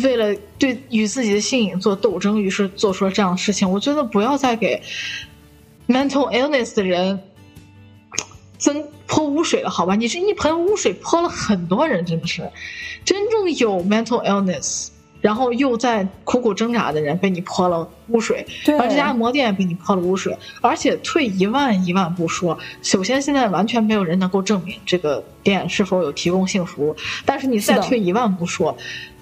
[0.03, 3.71] 为了对与自己的性瘾做斗争，于是做出了这样的事情。
[3.71, 4.81] 我觉得不要再给
[5.87, 7.19] mental illness 的人
[8.57, 9.95] 增泼污水了，好吧？
[9.95, 12.51] 你这一盆污水泼了很多人，真的是
[13.05, 14.89] 真正有 mental illness。
[15.23, 18.45] 然后又在苦苦挣扎的人被你泼了污水，
[18.77, 26.93] 而这家按摩店被你泼了污水，而且退一万一万步说，首先现在完全没有人能够证明这个店是否有提供性服务，
[27.25, 28.75] 但是你再退一万步说，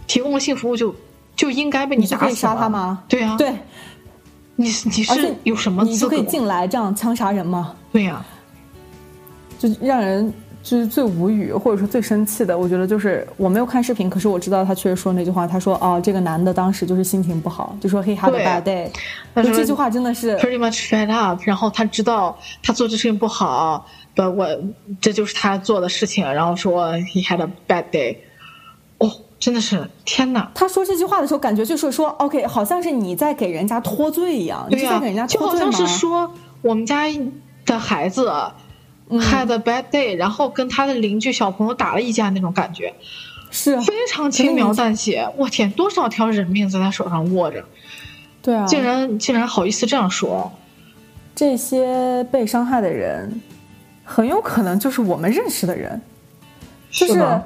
[0.08, 0.96] 提供了性服务就
[1.36, 3.04] 就应该被你打死杀他吗？
[3.08, 3.54] 对啊，对，
[4.56, 7.76] 你你是有什么资格可以进来这样枪杀人吗？
[7.94, 8.26] 对呀，
[9.60, 10.34] 就让人。
[10.64, 15.48] 就是最无语或者说最生气的，我觉得就是我没有看视频，可是我知道他确实说那句话。
[15.48, 18.90] 他说：“哦，这个男的当时就是心情不好，就说 he had a bad day。”
[19.44, 21.42] 就这句话真的是 pretty much fed up。
[21.46, 24.48] 然后他知道他做这事情不好，不，我
[25.02, 26.32] 这就是他做的事情。
[26.32, 28.18] 然后说 he had a bad day。
[29.00, 30.52] 哦，真的是天哪！
[30.54, 35.72] 他说这句话的时候，感觉就是说 OK，好像是你在给人家脱罪一样，你在给人家脱罪吗？
[35.72, 37.06] 就好像是说我们家
[37.66, 38.32] 的孩子。
[39.20, 42.94] Had a bad day，然后跟他的邻居小朋友打了一架那种感觉，
[43.50, 45.28] 是非常轻描淡写。
[45.38, 47.64] 我天，多少条人命在他手上握着，
[48.42, 50.52] 对啊，竟然竟然好意思这样说。
[51.36, 53.42] 这些被伤害的人，
[54.04, 56.02] 很有可能就是我们认识的人，
[56.92, 57.42] 就是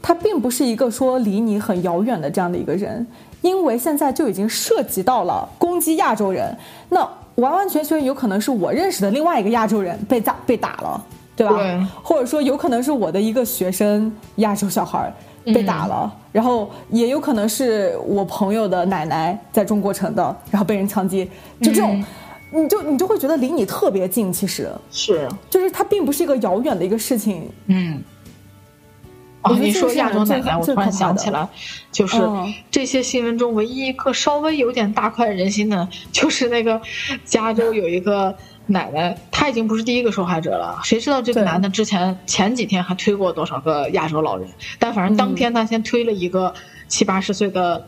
[0.00, 3.06] 他并不是一个说离你很遥远的这样的一个人，
[3.42, 6.56] 因为现在就已经涉及到了攻击亚洲人，
[6.88, 7.08] 那。
[7.36, 11.56] 完完全全有可能是我认识的另外一个亚洲人被打被打了，对吧？
[11.56, 11.86] 对。
[12.02, 15.12] 或者说有可能是我的一个学生亚洲小孩
[15.46, 21.28] 被打了，然后也有可能是我朋友的奶奶在中国城的，然后被人枪击，
[21.60, 22.04] 就这种，
[22.50, 28.02] 你就你就会觉得离你特别近，其实是，就是它并不是一个遥远的一个事情，嗯。
[29.44, 31.46] 哦，你说亚洲奶奶，我突然想起来，
[31.92, 32.16] 就是
[32.70, 36.80] 这些新闻中唯一一个稍微有点大快人心的，就是那个
[37.24, 38.34] 加州有一个
[38.66, 40.80] 奶奶，她已经不是第一个受害者了。
[40.82, 44.48] 谁知道这个男的之前前几天还推过多少个亚洲老人？
[44.78, 46.54] 但反正当天他先推了一个
[46.88, 47.86] 七八十岁的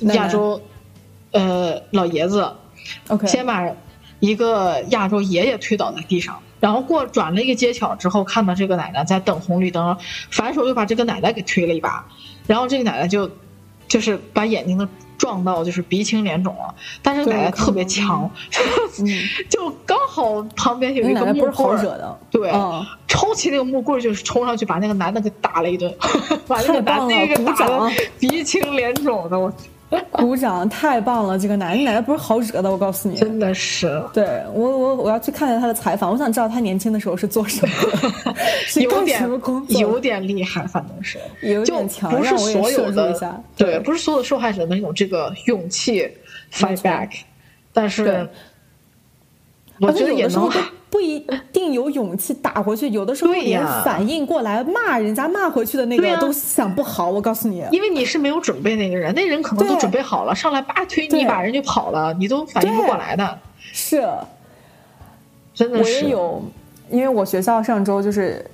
[0.00, 0.60] 亚洲
[1.30, 2.52] 呃老爷子
[3.06, 3.64] ，OK，先把
[4.18, 6.36] 一个亚洲爷爷推倒在地上。
[6.60, 9.96] 然后过转了一个街角之后，看到这个奶奶在等红绿灯，
[10.30, 12.06] 反手又把这个奶奶给推了一把，
[12.46, 13.30] 然后这个奶奶就，
[13.88, 16.74] 就是把眼睛都撞到，就是鼻青脸肿了。
[17.02, 18.30] 但是奶奶特别强，
[19.48, 22.50] 就刚好旁边有一个木棍儿，对，
[23.08, 25.92] 抄起那个木棍儿就是冲上去把那个男的给打了一顿，
[26.46, 29.52] 把那个男的给打的鼻青脸肿的，我。
[30.12, 31.38] 鼓掌，太棒了！
[31.38, 34.02] 这个奶奶，奶奶不是好惹的，我告诉你，真的是。
[34.12, 37.74] 对我，我我要去看看他的采访，我想知道他年轻的时候是做什么，
[38.66, 41.18] 是干什么工作，有点厉害，反正是。
[41.42, 46.08] 有点强，不是所有的，对，不是所有的受害者能有这个勇气
[46.52, 47.08] fight back，
[47.72, 48.28] 但是
[49.80, 50.60] 我觉得有的时候都。
[50.90, 57.08] 不一定有勇气打回去，有的时候连反应过来骂人家骂回去的那个都想不好。
[57.08, 63.38] 我告诉你，因为你是没有准备那个人，那人可能都准备好了，上来叭推你一把，人就跑了，你都反应不过来的。
[63.60, 64.04] 是，
[65.54, 65.84] 真的是。
[65.84, 66.42] 我也有，
[66.90, 68.44] 因为我学校上周就是。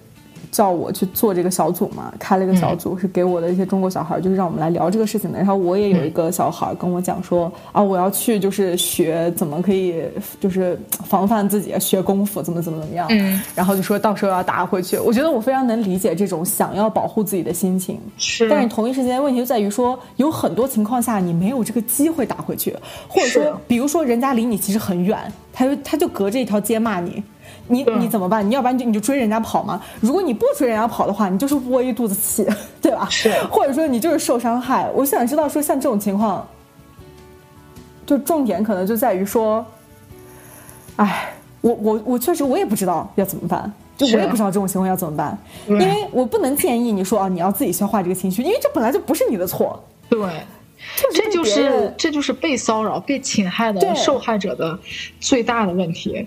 [0.50, 5.38] 叫我去做这个小组嘛，开了一个小组，是给我的一些中国小孩，就是让我们来聊这个事情的。
[5.38, 10.02] 然后我也有一个小孩跟我讲说啊，我要去就是学怎么可以
[10.40, 13.06] 就是防范自己，学功夫怎么怎么怎么样。
[13.10, 14.98] 嗯，然后就说到时候要打回去。
[14.98, 18.00] 我觉得我非常能理解这种想要保护自己的心情。
[18.16, 22.74] 是，但是同一时间问题就在于说，有很多情况下你没有这个机会打回去，
[23.08, 25.18] 或者说，比如说人家离你其实很远，
[25.52, 27.22] 他就他就隔着一条街骂你。
[27.68, 28.48] 你你怎么办？
[28.48, 29.82] 你要不然就你就追人家跑嘛？
[30.00, 32.46] 如果你不追人家跑的话，你就是窝一肚子气，
[32.80, 33.08] 对吧？
[33.10, 34.88] 是，或者说你就是受伤害。
[34.94, 36.46] 我想知道说像这种情况，
[38.06, 39.64] 就重点可能就在于说，
[40.96, 49.82] 哎，我我我确实我也不知道要怎么办，就我也不知道这种情况要怎么办，因为我不能建议你说啊，你要自己消化这个情绪，因为这本来就不是你的错。
[50.08, 50.20] 对，
[51.12, 54.78] 这就是这就是被骚扰、被侵害的受害者的
[55.18, 56.24] 最大的问题。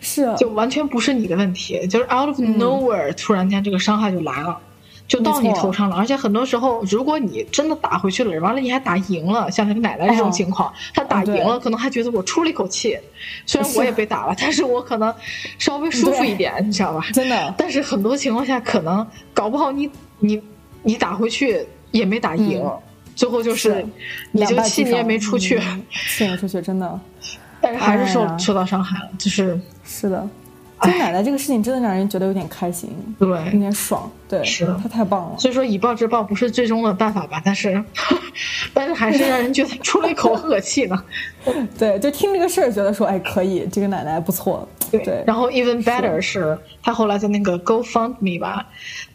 [0.00, 4.58] 是，就完全不是你的问题，就是 out of nowhere，突然间这个伤害就来了，
[5.06, 5.96] 就到你头上了。
[5.96, 12.98] 而且很多时候，如果你真的打回去了，完了你还打赢了，像他奶奶这种情况，他打赢了，可能还觉得我出了一口气。
[13.46, 15.14] 虽然我也被打了，但是我可能
[15.58, 17.06] 稍微舒服一点， 你知道吧？
[17.12, 17.54] 真的。
[17.56, 20.40] 但是很多情况下，可能搞不好你你
[20.82, 22.64] 你打回去也没打赢。
[23.16, 23.84] 最后就是
[24.30, 25.60] 你这个气你也没出去，
[26.08, 27.00] 气没出去，真的，
[27.60, 30.28] 但是还是受受到伤害了，就是是的。
[30.82, 35.36] 金奶奶这个事情真的让人觉得有点开心，对，有点爽，对，是她太棒了。
[35.36, 37.42] 所以说以暴制暴不是最终的办法吧？
[37.44, 37.82] 但是，
[38.72, 41.02] 但是还是让人觉得出了一口 恶气呢。
[41.76, 44.68] 对，就听这个事儿，觉得说，哎，可以，这个奶奶不错。
[44.92, 48.64] 对，然后 even better 是他后来在那个 GoFundMe 吧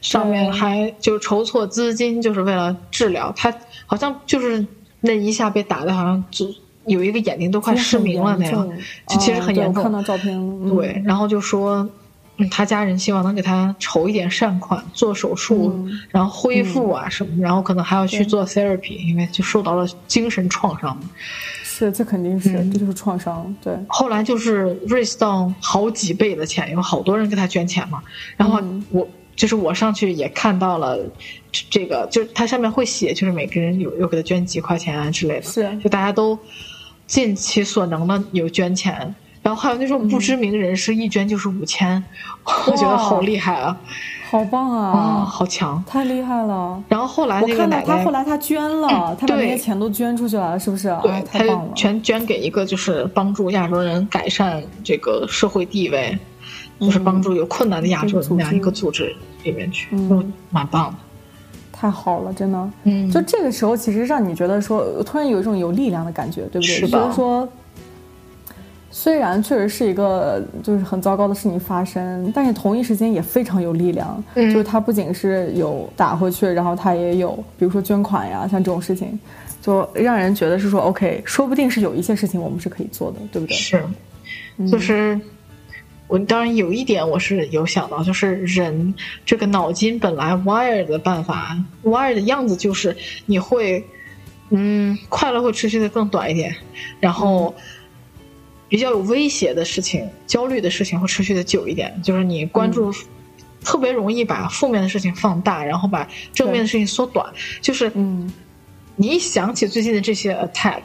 [0.01, 3.53] 上面还就筹措资金，就是为了治疗他，
[3.86, 4.67] 好像就是
[4.99, 6.45] 那一下被打的，好像就。
[6.85, 8.69] 有一个眼睛都快失明了那样，
[9.07, 9.83] 就其实很严重。
[9.83, 10.69] 看到照片了。
[10.69, 11.87] 对，然后就说，
[12.51, 20.99] 他家人希望能给他筹一点善款，做手术，然后恢复啊什么，然后可能还要去做 therapy，因为就受到了精神创伤。
[21.63, 23.55] 是，这肯定是，这就是创伤。
[23.63, 23.73] 对。
[23.87, 28.03] 后来就是 raise 到好几倍的钱，有好多人给他捐钱嘛。
[28.35, 30.99] 然后我就是我上去也看到了，
[31.51, 35.43] 这个就是他上面会写，就是每个人有有给他捐几块钱啊之类的。
[35.43, 35.79] 是。
[35.83, 36.37] 就大家都。
[37.07, 42.03] 尽其所能的有捐钱，然后还有那种不知名人士一捐就是五千，
[42.67, 43.77] 我觉得好厉害啊，
[44.29, 46.81] 好棒啊，啊好强，太厉害了。
[46.87, 50.95] 然后后来我看到他后来他捐了， 他把那些钱都捐出去了，是不是？
[51.01, 56.17] 对，太棒了，全捐给一个就是帮助亚洲人改善这个社会地位，
[56.79, 60.97] 就是帮助有困难的亚洲人那样一个组织里面去，嗯，蛮棒的。
[61.83, 66.79] 太好了，真的，嗯，就这个时候，其实让你觉得说，突然有一种有力量的感觉，对不对？
[66.79, 67.45] 觉得说，
[68.89, 74.23] 虽然确实是一个就是很糟糕的事情发生，但是同一时间也非常有力量。
[74.35, 79.19] 嗯，就是他不仅是有打回去，然后他也有，比如说捐款呀，像这种事情，
[79.61, 83.57] 就让人觉得是说，OK，说不定是有一些事情我们是可以做的，对不对？
[83.57, 83.83] 是，
[84.71, 85.19] 就是。
[86.13, 88.93] 我当然有一点我是有想到，就是人
[89.26, 92.95] 这个脑筋本来 wire 的办法，wire 的样子就是
[93.26, 93.84] 你会，
[94.52, 96.56] 嗯，快乐会持续的更短一点，
[96.99, 97.56] 然后
[98.69, 101.99] 比较有威胁的事情、焦虑的事情会持续的久一点。
[102.04, 102.93] 就是你关注，
[103.63, 107.34] 特别容易把负面的事情放大，然后把正面的事情缩短。
[107.60, 108.32] 就是，嗯，
[108.97, 110.84] 你一想起最近的这些 attack。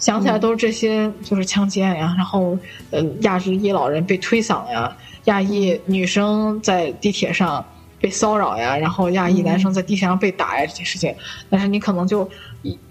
[0.00, 2.58] 想起来都是这些，就是枪击案呀，然后，
[2.90, 7.62] 呃，亚裔老人被推搡呀，亚裔女生在地铁上
[8.00, 11.14] 被骚扰呀，然后亚裔男生在地铁上被打呀，这些事情，
[11.50, 12.28] 但是你可能就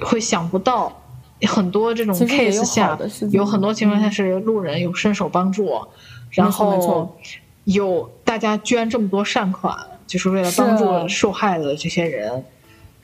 [0.02, 0.96] 会想不到，
[1.48, 2.98] 很多这种 case 下，
[3.32, 5.82] 有很多情况下是路人有伸手帮助，
[6.30, 7.18] 然后
[7.64, 12.46] 有大家捐这么多善款，就是为了帮助受害的这些人。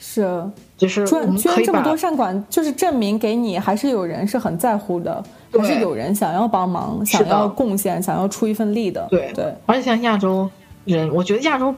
[0.07, 9.05] 是，就是捐捐这么多善款，就是证明给你还是有人是很在乎的，还是有人想要帮忙、想要贡献、想要出一份力的。
[9.09, 10.49] 对对，而且像亚洲
[10.85, 11.73] 人，我觉得亚洲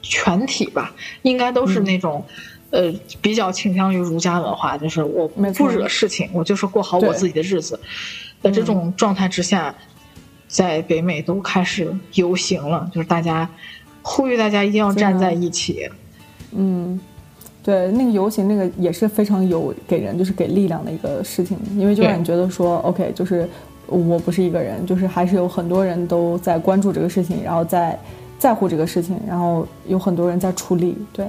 [0.00, 2.24] 全体吧，应该都是那种，
[2.70, 2.90] 呃，
[3.20, 7.78] 比较倾向于儒家文化，就是我不惹事情，我就是过好我自己的日子
[8.40, 9.74] 的这种状态之下，
[10.46, 13.46] 在北美都开始游行了，就是大家
[14.02, 15.90] 呼吁大家一定要站在一起。
[16.52, 16.98] 嗯。
[17.62, 23.48] 对，那个游行那个也是非常有给人就是给力量的一个事情，因为就让你觉得说，OK，就是
[23.86, 27.98] 我不是一个人，就是还是有很多人都在关注这个事情，然后在
[28.38, 30.96] 在乎这个事情，然后有很多人在出力。
[31.12, 31.26] 对，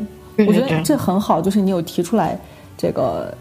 [0.48, 2.38] 我觉得这很好，就是你有提出来
[2.78, 3.34] 这个。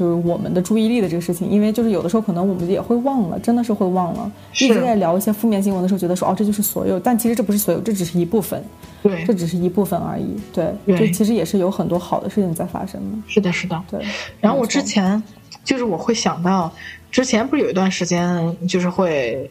[0.00, 4.32] 就是我们的注意力的这个事情，因为就是有的时候可能我们也会忘了，真的是会忘了。
[4.54, 8.64] 一直在聊一些负面新闻的时候，觉得说哦，这就是所有，但其实这不是所有，这只是一部分。
[9.02, 10.34] 对，这只是一部分而已。
[10.54, 13.18] 对，就其实也是有很多好的事情在发生的。
[13.28, 13.78] 是的，是的。
[13.90, 14.02] 对。
[14.40, 15.22] 然后我之前
[15.62, 16.72] 就是我会想到，
[17.10, 19.50] 之前不是有一段时间就是会，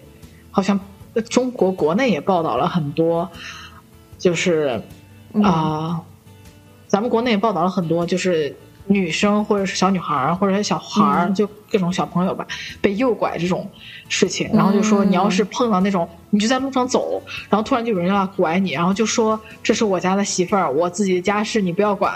[0.49, 0.79] 好像
[1.29, 3.29] 中国国内也报道了很多，
[4.17, 4.81] 就是
[5.43, 6.01] 啊，
[6.87, 8.55] 咱们国内也报道了很多，就是。
[8.91, 12.45] 女生或者是小女孩儿，或者是小孩儿，就各种小朋友吧，
[12.81, 13.69] 被诱拐这种
[14.07, 22.11] 事情，然后就说你要是碰到那种，你就在路上走，然后突然就有人要拐你，然后就说这是我家的媳妇儿，我自己的家事，你不要管，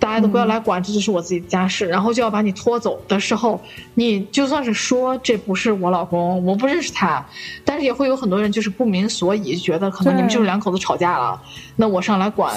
[0.00, 3.60] 大家都不要来管，这就是我自己的家事，然后就要把你拖走的时候，
[3.94, 7.24] 你就算是说这不是我老公，我不认识他，
[7.64, 11.40] 但是也会有很多人就是不明所以，觉得可能你们就是两口子吵架了，
[11.76, 12.52] 那我上来管。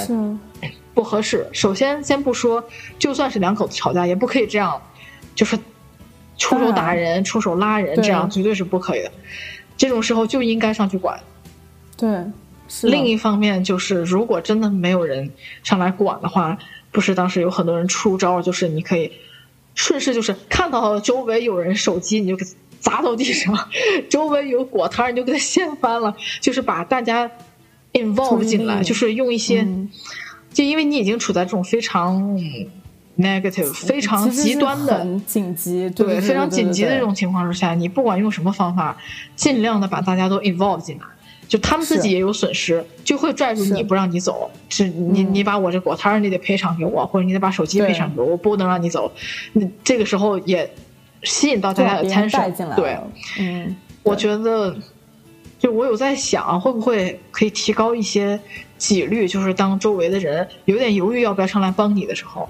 [0.94, 1.48] 不合适。
[1.52, 2.64] 首先，先不说，
[2.98, 4.82] 就算是两口子吵架，也不可以这样，
[5.36, 5.58] 就是
[6.38, 9.12] 出手打人、出手拉人，这样绝对是不可以的。
[9.78, 11.20] 这种时候就应该上去管。
[11.96, 12.10] 对。
[12.82, 15.32] 另一方面，就是如果真的没有人
[15.64, 16.58] 上来管的话，
[16.92, 19.12] 不是当时有很多人出招，就是你可以
[19.74, 22.46] 顺势，就是看到周围有人手机，你就给
[22.82, 23.56] 砸到地上；
[24.10, 26.18] 周围有果摊，你就给他掀翻了。
[26.42, 27.32] 就是把大家
[27.94, 29.66] involve 进来，就是用一些。
[30.58, 32.36] 就因为你已经处在这种非常
[33.20, 38.98] negative 非常极端的紧急，对非常紧急的这种情况之下，你不管用什么方法，
[39.36, 41.04] 尽量的把大家都 involve 进来，
[41.48, 49.12] 就他们自己也有损失，就会拽住你不让你走，是你你把我这果摊儿你得赔偿给我，或者你得把手机赔偿给我，我不能让你走。
[49.54, 50.68] 那这个时候也
[51.22, 52.98] 吸引到大家的 attention，对，
[53.38, 54.76] 嗯，我觉得
[55.60, 58.40] 就我有在想，会不会可以提高一些
[58.78, 62.48] 纪律，就是当周围的人有点犹豫要不要上来帮你的时候。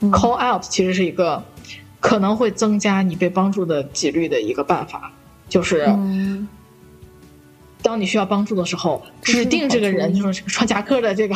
[0.00, 1.42] Call out 其实是一个
[2.00, 5.10] 可能会增加你被帮助的几率的一个办法，
[5.48, 5.86] 就是
[7.80, 11.34] 当你需要帮助的时候，指定这个人就是穿夹克的这个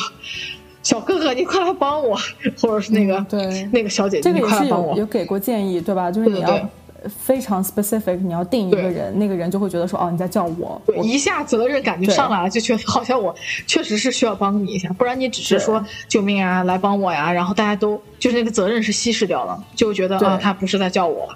[0.82, 2.18] 小哥哥，你快来帮我，
[2.60, 4.96] 或者是那个对那个小姐姐，你快来帮我。
[4.98, 6.10] 有给过建议对吧？
[6.10, 6.68] 就是你要。
[7.06, 13.34] 非常 specific，你要定一个人，那个人就会觉得说，哦，你在叫我，一下责任感就上来了，就觉得好像我
[13.66, 21.28] 确实是需要帮你一下，不然你只是说救命啊，来帮我呀，然后大家都就是那个责任是稀释掉了，就觉得啊，他不是在叫我。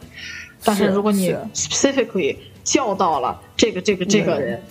[0.65, 4.63] 但是如果你 specifically 叫到了这个这个这个人，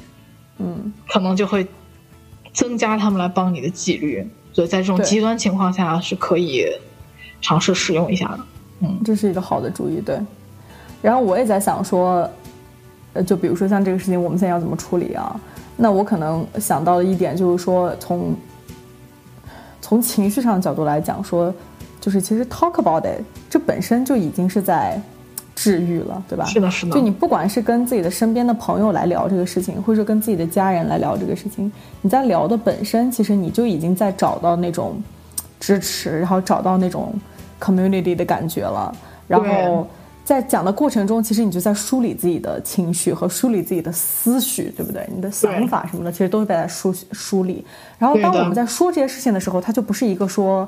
[0.58, 1.66] 嗯，可能就会
[2.54, 6.66] 增加他们来帮你的几率，所以在这种极端情况下是可以
[7.42, 8.39] 尝试使用一下的。
[8.82, 10.20] 嗯，这是一个好的主意，对。
[11.02, 12.30] 然后我也在想说，
[13.14, 15.39] 呃，就比如说像这个事情，我们现在要怎么处理啊？
[15.76, 18.36] 那我可能想到的一点就是说，从
[19.82, 21.52] 从情绪上的角度来讲，说
[21.99, 25.02] 就是其实 talk about it 这本身就已经是在
[25.56, 26.45] 治愈了，对吧？
[26.45, 26.91] 是的，是的。
[26.91, 31.72] 就你不管是跟自己的身边的朋友来聊这个事情，或者说跟自己的家人来聊这个事情，
[32.02, 35.02] 你在聊的本身，其实你就已经在找到那种
[35.60, 37.12] 支持，然后找到那种
[37.60, 38.95] community 的感觉了，
[39.28, 39.88] 然后。
[40.32, 45.06] 在讲的过程中，其实你就在梳理自己的情绪和梳理自己的思绪，对不对？
[45.14, 47.62] 你的想法什么的，其实都是在梳梳理。
[48.00, 50.66] 然后，当我们在说这些事情的时候，它就不是一个说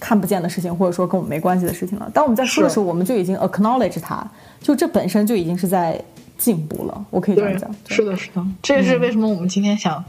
[0.00, 2.10] 看不见的事情，或者说跟我们没关系的事情了。
[2.14, 4.26] 当我们在说的时候，我们就已经 acknowledge 它，
[4.62, 6.02] 就这本身就已经是在
[6.38, 7.04] 进步了。
[7.10, 7.70] 我可以这样讲。
[7.86, 10.02] 是的，是的，这也是为什么我们今天想，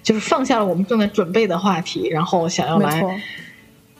[0.00, 3.20] 就是放下了我们正在准备的话题，然后想要来。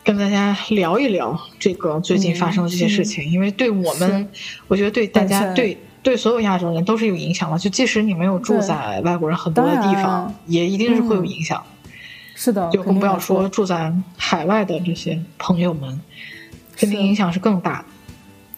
[0.03, 4.28] 跟大家聊一聊这个最近发生的这些事情，因为对我们，
[4.66, 7.59] 我觉得对大家，对对所有亚洲人都是有影响的。
[7.59, 11.62] 就即使你没有住在外国人很多的地方，也一定是会有影响。
[12.34, 16.01] 是的，就更不要说住在海外的这些朋友们，
[16.74, 17.84] 肯定影响是更大的。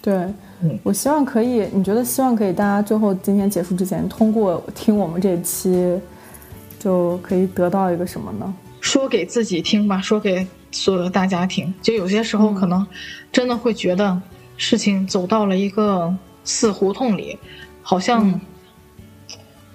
[0.00, 0.14] 对，
[0.62, 6.00] 嗯，我希望可以，你觉得希望可以，大家最后今天结束之前，通过听我们这期，
[6.78, 8.54] 就可以得到一个什么呢？
[8.80, 10.46] 说给自己听吧，说给。
[10.72, 12.84] 所有的大家庭，就有些时候可能
[13.30, 14.20] 真的会觉得
[14.56, 16.12] 事情走到了一个
[16.42, 17.38] 死胡同里，
[17.82, 18.40] 好像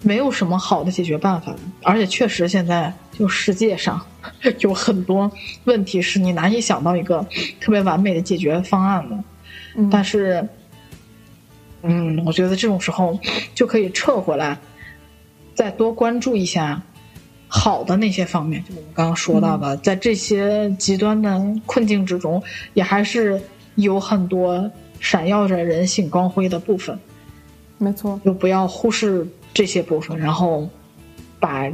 [0.02, 1.56] 没有什么好的解决办法。
[1.84, 4.04] 而且确实，现在就世界上
[4.60, 5.32] 有很多
[5.66, 7.26] 问题是你难以想到一个
[7.62, 9.18] 特别完美的解决方案的。
[9.92, 10.48] 但是，
[11.84, 13.20] 嗯，我觉得这种时候
[13.54, 14.58] 就可以撤回来，
[15.54, 16.82] 再多关注一下。
[17.50, 22.44] 好的那些方面，就我们刚刚说到的，在这些极端的困境之中，
[22.74, 23.42] 也还是
[23.76, 24.70] 有很多
[25.00, 27.00] 闪耀着人性光辉的部分。
[27.78, 30.68] 没错，就不要忽视这些部分，然后
[31.40, 31.72] 把，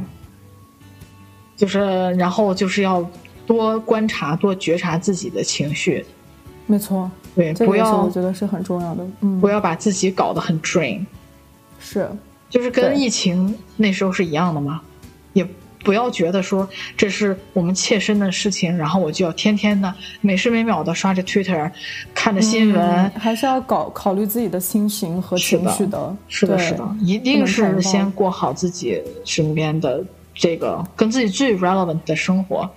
[1.56, 1.80] 就是
[2.12, 3.04] 然后就是要
[3.44, 6.06] 多观察、多觉察自己的情绪。
[6.66, 9.04] 没错，对，不要我觉得是很重要的。
[9.22, 11.04] 嗯，不要把自己搞得很 drain。
[11.80, 12.08] 是，
[12.48, 14.80] 就是跟疫情那时候是一样的嘛，
[15.32, 15.44] 也。
[15.84, 21.70] 不要觉得说这是我们切身的事情，然后我就要天天的每时每秒的刷着 Twitter，
[22.14, 26.16] 看着新闻，还是要搞考虑自己的心情和情绪的。
[26.26, 30.02] 是的，是的，一定是先过好自己身边的
[30.34, 32.68] 这个跟自己最 relevant 的生活，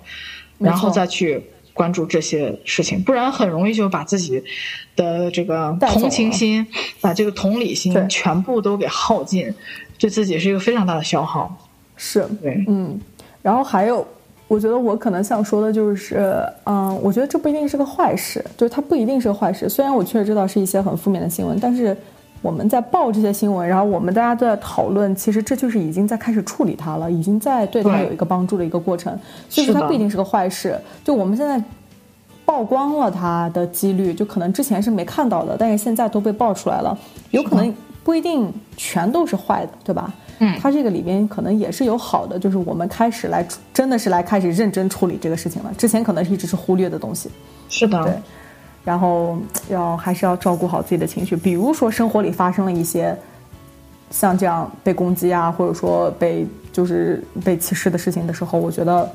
[0.58, 1.42] 然后再去
[1.74, 4.44] 关注这些事情，不然很容易就把自己
[4.96, 6.68] 的这个同情心、
[7.00, 9.54] 把这个同理心全部都给耗尽，
[9.98, 11.56] 对自己是一个非常大的消耗。
[11.98, 12.26] 是，
[12.68, 12.98] 嗯，
[13.42, 14.06] 然后还有，
[14.48, 19.68] 我觉得我可能想说的就是，嗯，我觉得这不一定是个坏事，就是它不一定是个坏事。
[19.68, 21.98] 虽然我确实知道是一些很负面的新闻，但是
[22.42, 29.18] 我们在报这些新闻，然后我们大家都在讨论，其实这就是已经在开始处理它了，已经在对它有一个帮助的一个过程。
[29.50, 30.80] 所以说它不一定是个坏事。
[31.04, 31.62] 就我们现在
[32.46, 36.96] 曝光了它的几率，就可能之前是没看到的，但是现在都被爆出来了，
[37.32, 37.74] 有可能
[38.04, 40.14] 不一定全都是坏的，对吧？
[40.40, 45.74] 嗯，它这个里边可能也是有好的，就是我们开始来真的是来开始认真处理这个事情了。
[45.78, 47.30] 之前可能一直是忽略的东西，
[47.70, 48.04] 是的。
[48.04, 48.14] 对，
[48.84, 49.38] 然后
[49.70, 53.18] 要还是要照顾好自己的情绪，比如说生活里发生了一些
[54.10, 59.10] 像这样被攻击啊，或者说被就是被歧视的事情的时候，我觉得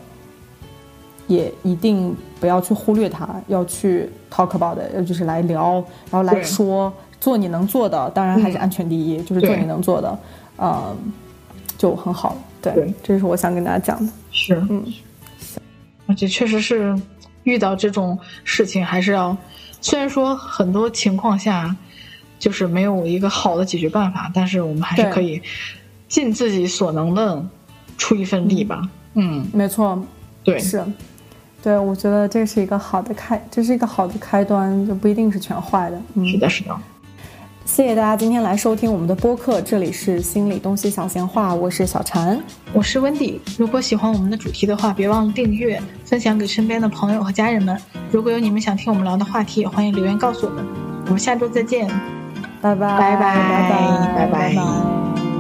[1.28, 5.74] 也一定不要去忽略它，要去 talk about，就是来聊，
[6.10, 10.18] 然后来说，做你能做的，当然还是安全第一，就是做你能做的，
[10.56, 10.96] 呃，
[11.76, 12.36] 就很好。
[12.60, 14.12] 对，这是我想跟大家讲的。
[14.30, 14.84] 是，嗯，
[16.06, 16.96] 而且确实是
[17.42, 19.36] 遇到这种事情，还是要，
[19.80, 21.74] 虽然说很多情况下
[22.38, 25.42] 就是没有一个好的解决办法，但是我们还是可以
[26.08, 27.44] 尽自己所能的
[27.98, 28.88] 出一份力吧。
[29.14, 30.00] 嗯，没错。
[30.44, 30.84] 对，是，
[31.62, 36.00] 对，我觉得这是一个好的开，这是一个好的开端，就不一定是全坏的。
[36.24, 36.76] 是的，是的。
[37.64, 42.38] 谢谢大家今天来收听我们的播客，这里是心理东西小闲话，我是小婵，
[42.72, 43.40] 我是温迪。
[43.56, 47.78] 如果喜欢我们的主题的话，别忘了订阅、分享给身边的朋友和家人们。
[48.10, 50.64] 如果有你们想听我们聊的话题，也欢迎留言告诉我们。
[51.06, 51.88] 我们下周再见，
[52.60, 55.31] 拜拜拜拜拜拜拜拜。